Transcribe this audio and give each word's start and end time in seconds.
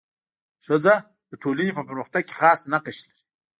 ښځه 0.65 0.95
د 1.29 1.31
ټولني 1.41 1.71
په 1.77 1.81
پرمختګ 1.87 2.21
کي 2.27 2.33
خاص 2.39 2.59
نقش 2.71 2.97
لري. 3.07 3.21